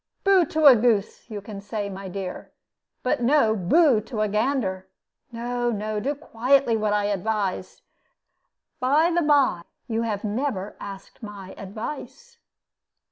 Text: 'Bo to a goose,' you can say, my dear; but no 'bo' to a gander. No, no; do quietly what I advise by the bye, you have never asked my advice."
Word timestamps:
'Bo 0.23 0.43
to 0.45 0.65
a 0.65 0.75
goose,' 0.75 1.29
you 1.29 1.41
can 1.41 1.61
say, 1.61 1.87
my 1.87 2.07
dear; 2.07 2.51
but 3.03 3.21
no 3.21 3.55
'bo' 3.55 3.99
to 3.99 4.21
a 4.21 4.27
gander. 4.27 4.87
No, 5.31 5.69
no; 5.69 5.99
do 5.99 6.15
quietly 6.15 6.75
what 6.75 6.91
I 6.91 7.03
advise 7.05 7.83
by 8.79 9.11
the 9.11 9.21
bye, 9.21 9.61
you 9.87 10.01
have 10.01 10.23
never 10.23 10.75
asked 10.79 11.21
my 11.21 11.53
advice." 11.55 12.39